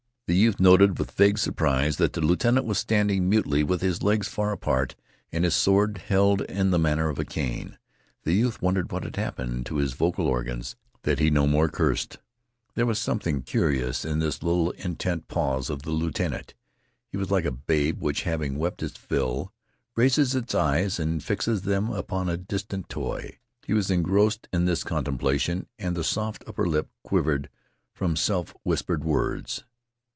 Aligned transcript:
The 0.33 0.37
youth 0.37 0.61
noted 0.61 0.97
with 0.97 1.11
vague 1.11 1.37
surprise 1.37 1.97
that 1.97 2.13
the 2.13 2.21
lieutenant 2.21 2.65
was 2.65 2.77
standing 2.77 3.27
mutely 3.27 3.63
with 3.63 3.81
his 3.81 4.01
legs 4.01 4.29
far 4.29 4.53
apart 4.53 4.95
and 5.29 5.43
his 5.43 5.53
sword 5.53 5.97
held 5.97 6.41
in 6.43 6.71
the 6.71 6.79
manner 6.79 7.09
of 7.09 7.19
a 7.19 7.25
cane. 7.25 7.77
The 8.23 8.31
youth 8.31 8.61
wondered 8.61 8.93
what 8.93 9.03
had 9.03 9.17
happened 9.17 9.65
to 9.65 9.75
his 9.75 9.91
vocal 9.91 10.27
organs 10.27 10.77
that 11.01 11.19
he 11.19 11.29
no 11.29 11.47
more 11.47 11.67
cursed. 11.67 12.17
There 12.75 12.85
was 12.85 12.97
something 12.97 13.41
curious 13.41 14.05
in 14.05 14.19
this 14.19 14.41
little 14.41 14.71
intent 14.77 15.27
pause 15.27 15.69
of 15.69 15.81
the 15.81 15.91
lieutenant. 15.91 16.53
He 17.11 17.17
was 17.17 17.29
like 17.29 17.43
a 17.43 17.51
babe 17.51 17.99
which, 18.01 18.23
having 18.23 18.55
wept 18.57 18.81
its 18.81 18.97
fill, 18.97 19.51
raises 19.97 20.33
its 20.33 20.55
eyes 20.55 20.97
and 20.97 21.21
fixes 21.21 21.67
upon 21.67 22.29
a 22.29 22.37
distant 22.37 22.87
toy. 22.87 23.37
He 23.67 23.73
was 23.73 23.91
engrossed 23.91 24.47
in 24.53 24.63
this 24.63 24.85
contemplation, 24.85 25.67
and 25.77 25.93
the 25.93 26.05
soft 26.05 26.45
under 26.47 26.65
lip 26.65 26.87
quivered 27.03 27.49
from 27.93 28.15
self 28.15 28.55
whispered 28.63 29.03
words. 29.03 29.65